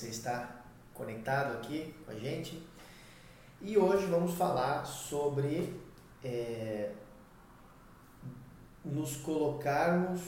[0.00, 0.62] você está
[0.94, 2.66] conectado aqui com a gente.
[3.60, 5.78] E hoje vamos falar sobre
[6.24, 6.90] é,
[8.82, 10.22] nos colocarmos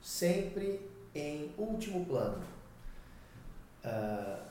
[0.00, 2.42] sempre em último plano.
[3.84, 4.48] Uh,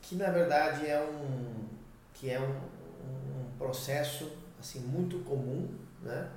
[0.00, 1.68] que na verdade é um,
[2.14, 5.68] que é um, um processo assim, muito comum
[6.02, 6.30] né,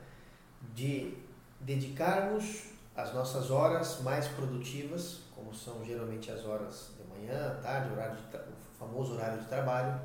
[0.76, 1.18] de
[1.62, 8.16] dedicarmos as nossas horas mais produtivas, como são geralmente as horas de manhã, tarde, horário
[8.16, 10.00] de o famoso horário de trabalho,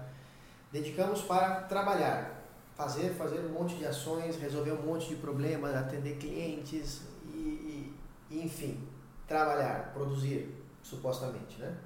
[0.73, 2.43] dedicamos para trabalhar,
[2.74, 7.95] fazer, fazer um monte de ações, resolver um monte de problemas, atender clientes e,
[8.30, 8.88] e enfim,
[9.27, 11.77] trabalhar, produzir, supostamente, né?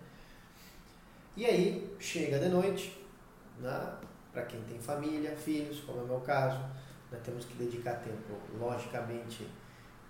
[1.37, 3.03] E aí chega de noite,
[3.59, 3.97] né?
[4.33, 6.59] para quem tem família, filhos, como é o meu caso,
[7.11, 9.47] nós temos que dedicar tempo, logicamente,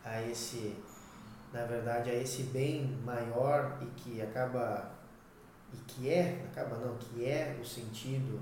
[0.05, 0.77] a esse,
[1.53, 4.91] na verdade, a esse bem maior e que acaba
[5.73, 8.39] e que é, acaba não, que é o sentido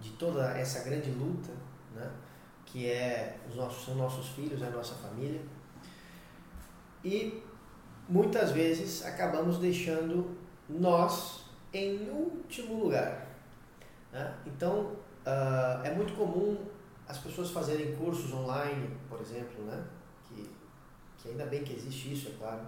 [0.00, 1.52] de toda essa grande luta,
[1.94, 2.10] né?
[2.64, 5.40] que é os nossos, são nossos filhos, é a nossa família.
[7.04, 7.42] E
[8.08, 10.36] muitas vezes acabamos deixando
[10.68, 13.26] nós em último lugar.
[14.10, 14.34] Né?
[14.46, 16.56] Então, uh, é muito comum
[17.06, 19.84] as pessoas fazerem cursos online, por exemplo, né?
[21.22, 22.66] Que, ainda bem que existe isso, é claro,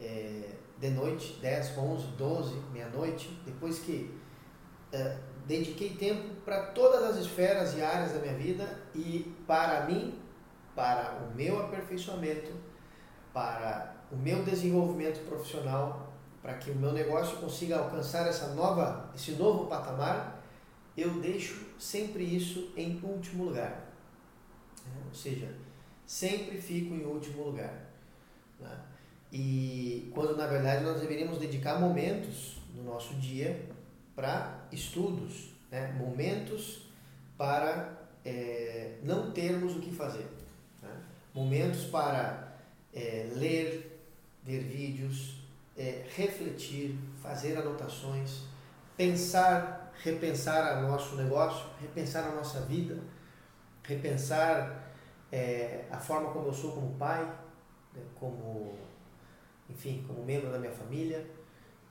[0.00, 4.14] é, de noite, 10, 11, 12, meia-noite, depois que
[4.92, 10.18] uh, dediquei tempo para todas as esferas e áreas da minha vida e para mim,
[10.74, 12.52] para o meu aperfeiçoamento,
[13.32, 19.32] para o meu desenvolvimento profissional, para que o meu negócio consiga alcançar essa nova, esse
[19.32, 20.42] novo patamar,
[20.96, 23.92] eu deixo sempre isso em último lugar.
[24.84, 25.54] É, ou seja,
[26.06, 27.90] sempre fico em último lugar.
[28.60, 28.78] Né?
[29.32, 33.66] E quando na verdade nós deveríamos dedicar momentos no nosso dia
[34.14, 35.92] para estudos, né?
[35.92, 36.82] momentos
[37.36, 40.26] para é, não termos o que fazer,
[40.82, 40.90] né?
[41.34, 42.56] momentos para
[42.94, 44.00] é, ler,
[44.44, 45.42] ver vídeos,
[45.76, 48.42] é, refletir, fazer anotações,
[48.96, 52.98] pensar, repensar o nosso negócio, repensar a nossa vida,
[53.82, 54.91] repensar
[55.32, 57.24] é, a forma como eu sou como pai,
[57.94, 58.02] né?
[58.14, 58.78] como,
[59.68, 61.26] enfim, como membro da minha família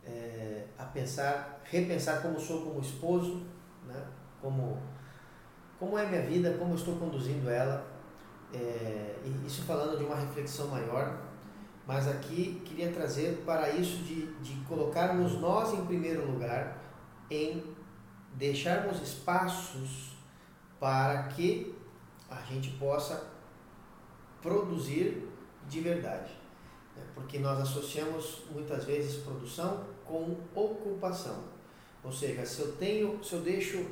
[0.06, 3.46] é, a pensar, repensar como sou como esposo,
[3.88, 4.06] né?
[4.40, 4.80] como,
[5.80, 7.90] como é minha vida, como estou conduzindo ela.
[8.54, 9.16] É,
[9.46, 11.18] isso falando de uma reflexão maior,
[11.88, 16.78] mas aqui queria trazer para isso de, de colocarmos nós em primeiro lugar,
[17.30, 17.64] em
[18.34, 20.18] deixarmos espaços
[20.80, 21.76] para que
[22.30, 23.31] a gente possa
[24.42, 25.28] produzir
[25.68, 26.32] de verdade.
[26.96, 27.04] Né?
[27.14, 31.44] Porque nós associamos muitas vezes produção com ocupação.
[32.04, 33.86] Ou seja, se eu tenho, se eu deixo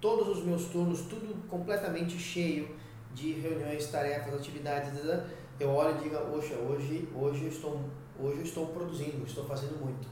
[0.00, 2.74] todos os meus turnos tudo completamente cheio
[3.12, 4.92] de reuniões, tarefas, atividades,
[5.58, 7.80] eu olho e digo, poxa, hoje, hoje, eu estou,
[8.18, 10.08] hoje eu estou produzindo, estou fazendo muito.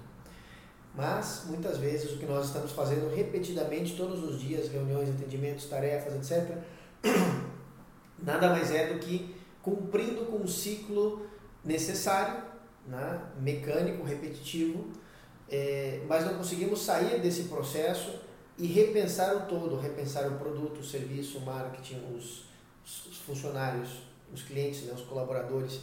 [0.95, 6.15] Mas, muitas vezes, o que nós estamos fazendo repetidamente, todos os dias, reuniões, atendimentos, tarefas,
[6.15, 6.59] etc.,
[8.21, 9.38] nada mais é do que
[9.71, 11.27] cumprindo com um ciclo
[11.65, 12.43] necessário,
[12.87, 14.87] né, mecânico, repetitivo,
[15.51, 18.21] é, mas não conseguimos sair desse processo
[18.57, 22.47] e repensar o todo, repensar o produto, o serviço, o marketing, os,
[22.85, 24.03] os funcionários,
[24.33, 25.81] os clientes, né, os colaboradores,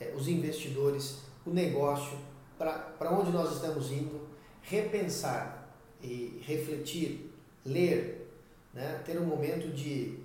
[0.00, 2.18] é, os investidores, o negócio,
[2.58, 4.28] para onde nós estamos indo,
[4.62, 7.32] repensar e refletir,
[7.64, 8.30] ler,
[8.74, 10.18] né, ter um momento de,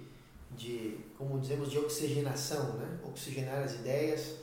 [0.52, 0.98] de,
[1.28, 4.38] como dizemos, de oxigenação, né, oxigenar as ideias,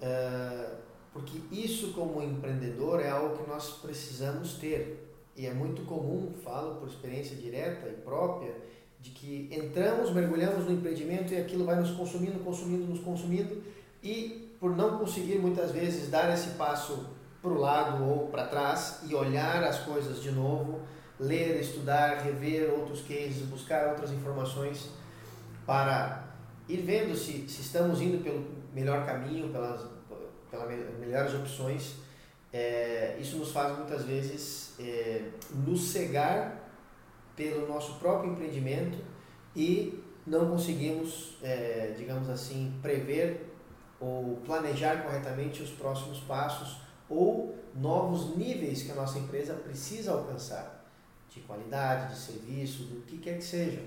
[0.00, 0.76] uh,
[1.12, 5.08] porque isso, como empreendedor, é algo que nós precisamos ter.
[5.36, 8.54] E é muito comum, falo por experiência direta e própria,
[9.00, 13.62] de que entramos, mergulhamos no empreendimento e aquilo vai nos consumindo, consumindo, nos consumindo,
[14.02, 17.06] e por não conseguir muitas vezes dar esse passo
[17.40, 20.80] para o lado ou para trás e olhar as coisas de novo,
[21.18, 24.90] ler, estudar, rever outros cases, buscar outras informações
[25.72, 26.22] para
[26.68, 29.80] ir vendo se, se estamos indo pelo melhor caminho, pelas
[31.00, 31.94] melhores opções,
[32.52, 35.30] é, isso nos faz muitas vezes é,
[35.64, 36.68] nos cegar
[37.34, 38.98] pelo nosso próprio empreendimento
[39.56, 43.56] e não conseguimos, é, digamos assim, prever
[43.98, 50.84] ou planejar corretamente os próximos passos ou novos níveis que a nossa empresa precisa alcançar
[51.30, 53.80] de qualidade, de serviço, do que quer que seja.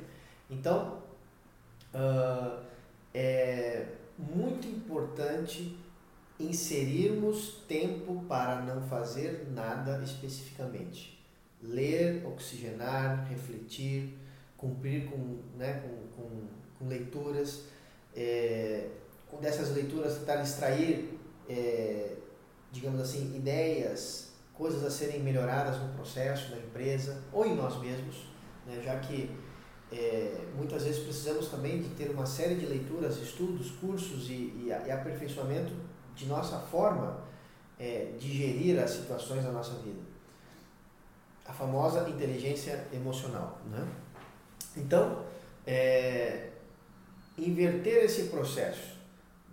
[0.50, 1.05] Então,
[1.96, 2.64] uh,
[3.14, 3.86] é
[4.18, 5.78] muito importante
[6.40, 11.24] inserirmos tempo para não fazer nada especificamente.
[11.62, 14.18] Ler, oxigenar, refletir,
[14.58, 16.48] cumprir com, né, com, com,
[16.78, 17.66] com leituras,
[18.16, 18.90] é,
[19.30, 21.18] com dessas leituras tentar extrair,
[21.50, 22.16] é,
[22.72, 28.28] digamos assim, ideias, coisas a serem melhoradas no processo da empresa ou em nós mesmos,
[28.68, 29.30] né, já que
[29.98, 34.68] é, muitas vezes precisamos também de ter uma série de leituras, estudos, cursos e, e,
[34.86, 35.74] e aperfeiçoamento
[36.16, 37.24] de nossa forma
[37.80, 40.00] é, de gerir as situações da nossa vida.
[41.46, 43.62] A famosa inteligência emocional.
[43.70, 43.88] Né?
[44.76, 45.24] Então,
[45.66, 46.50] é,
[47.38, 48.96] inverter esse processo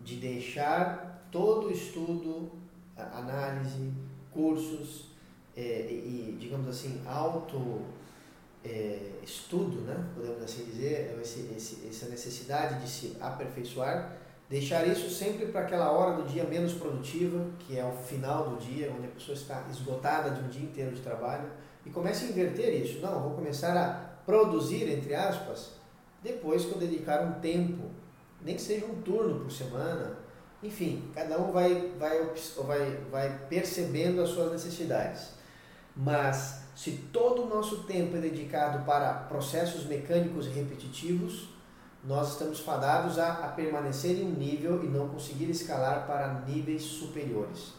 [0.03, 2.50] de deixar todo o estudo,
[2.97, 3.93] análise,
[4.33, 5.06] cursos
[5.56, 7.83] é, e, digamos assim, auto
[8.64, 9.97] é, estudo, né?
[10.14, 14.17] podemos assim dizer, esse, esse, essa necessidade de se aperfeiçoar,
[14.49, 18.56] deixar isso sempre para aquela hora do dia menos produtiva, que é o final do
[18.56, 21.50] dia, onde a pessoa está esgotada de um dia inteiro de trabalho,
[21.85, 23.00] e comece a inverter isso.
[23.00, 25.73] Não, vou começar a produzir, entre aspas,
[26.23, 27.91] depois que eu dedicar um tempo,
[28.41, 30.19] nem que seja um turno por semana,
[30.62, 32.31] enfim, cada um vai, vai,
[32.65, 35.31] vai, vai percebendo as suas necessidades.
[35.97, 41.50] Mas se todo o nosso tempo é dedicado para processos mecânicos repetitivos,
[42.05, 46.83] nós estamos fadados a, a permanecer em um nível e não conseguir escalar para níveis
[46.83, 47.75] superiores.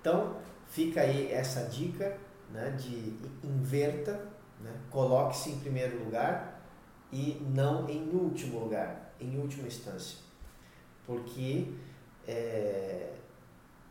[0.00, 0.36] Então,
[0.68, 2.16] fica aí essa dica
[2.52, 4.28] né, de inverta,
[4.60, 6.62] né, coloque-se em primeiro lugar
[7.10, 10.18] e não em último lugar, em última instância.
[11.06, 11.72] Porque
[12.28, 13.14] é,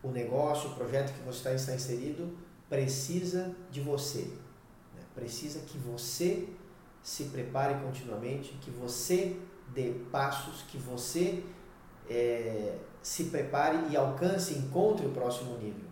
[0.02, 2.38] o negócio, o projeto que você está inserido
[2.74, 4.24] precisa de você.
[4.96, 5.02] Né?
[5.14, 6.50] Precisa que você
[7.04, 9.38] se prepare continuamente, que você
[9.68, 11.44] dê passos, que você
[12.10, 15.86] é, se prepare e alcance, encontre o próximo nível.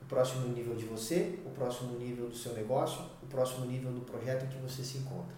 [0.00, 4.00] O próximo nível de você, o próximo nível do seu negócio, o próximo nível do
[4.00, 5.34] projeto em que você se encontra.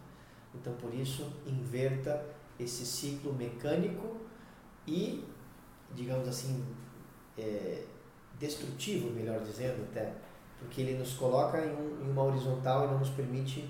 [0.54, 2.24] Então, por isso, inverta
[2.56, 4.16] esse ciclo mecânico
[4.86, 5.24] e,
[5.92, 6.64] digamos assim,
[7.36, 7.82] é,
[8.38, 10.12] destrutivo, melhor dizendo, até
[10.64, 13.68] porque ele nos coloca em, um, em uma horizontal e não nos permite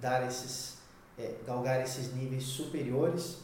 [0.00, 0.78] dar esses,
[1.18, 3.38] é, galgar esses níveis superiores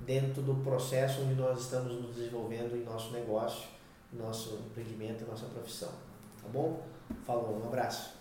[0.00, 3.68] dentro do processo onde nós estamos nos desenvolvendo em nosso negócio,
[4.12, 5.90] nosso empreendimento, nossa profissão.
[6.42, 6.82] Tá bom?
[7.24, 8.14] Falou, um abraço.